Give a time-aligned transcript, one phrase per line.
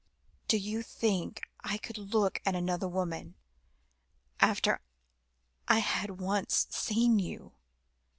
[0.47, 3.35] "Do you think I could look at another woman,
[4.39, 4.79] after
[5.67, 7.53] I had once seen you?"